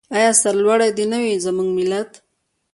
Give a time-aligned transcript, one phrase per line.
[0.15, 2.11] آیا سرلوړی دې نه وي زموږ ملت؟